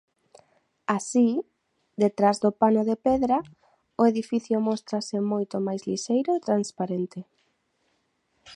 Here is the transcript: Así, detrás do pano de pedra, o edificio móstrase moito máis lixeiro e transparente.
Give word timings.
Así, 0.97 1.27
detrás 2.03 2.37
do 2.43 2.51
pano 2.61 2.81
de 2.89 2.97
pedra, 3.07 3.37
o 3.99 4.01
edificio 4.11 4.57
móstrase 4.67 5.17
moito 5.31 5.55
máis 5.67 5.81
lixeiro 5.89 6.29
e 6.35 6.43
transparente. 6.47 7.19